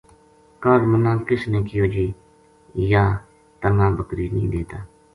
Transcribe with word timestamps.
کاہڈ 0.61 0.81
منا 0.91 1.11
کِس 1.27 1.41
نے 1.51 1.59
کہیو 1.67 1.85
جے 1.93 2.05
یہ 2.89 3.05
تنّا 3.61 3.87
بکری 3.97 4.25
نہیہ 4.33 4.51
دیتا 4.53 4.77